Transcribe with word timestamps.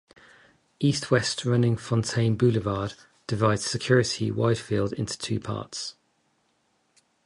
East-west 0.79 1.45
running 1.45 1.77
Fontaine 1.77 2.35
Boulevard 2.35 2.95
divides 3.27 3.63
Security-Widefield 3.65 4.93
into 4.93 5.15
two 5.15 5.39
parts. 5.39 5.93